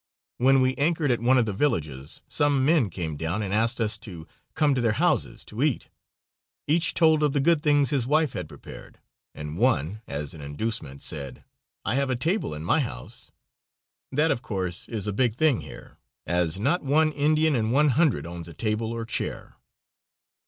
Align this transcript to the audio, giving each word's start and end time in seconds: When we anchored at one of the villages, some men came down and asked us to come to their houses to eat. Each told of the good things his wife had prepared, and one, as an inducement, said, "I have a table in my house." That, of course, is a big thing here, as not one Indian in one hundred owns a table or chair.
When 0.39 0.61
we 0.61 0.73
anchored 0.77 1.11
at 1.11 1.19
one 1.21 1.37
of 1.37 1.45
the 1.45 1.53
villages, 1.53 2.23
some 2.27 2.65
men 2.65 2.89
came 2.89 3.15
down 3.17 3.43
and 3.43 3.53
asked 3.53 3.79
us 3.79 3.99
to 3.99 4.27
come 4.55 4.73
to 4.73 4.81
their 4.81 4.93
houses 4.97 5.45
to 5.45 5.61
eat. 5.61 5.89
Each 6.67 6.95
told 6.95 7.21
of 7.21 7.33
the 7.33 7.39
good 7.39 7.61
things 7.61 7.91
his 7.91 8.07
wife 8.07 8.33
had 8.33 8.49
prepared, 8.49 8.99
and 9.35 9.59
one, 9.59 10.01
as 10.07 10.33
an 10.33 10.41
inducement, 10.41 11.03
said, 11.03 11.43
"I 11.85 11.93
have 11.93 12.09
a 12.09 12.15
table 12.15 12.55
in 12.55 12.63
my 12.63 12.79
house." 12.79 13.29
That, 14.11 14.31
of 14.31 14.41
course, 14.41 14.87
is 14.89 15.05
a 15.05 15.13
big 15.13 15.35
thing 15.35 15.61
here, 15.61 15.99
as 16.25 16.57
not 16.59 16.81
one 16.81 17.11
Indian 17.11 17.55
in 17.55 17.69
one 17.69 17.89
hundred 17.89 18.25
owns 18.25 18.47
a 18.47 18.55
table 18.55 18.91
or 18.93 19.05
chair. 19.05 19.57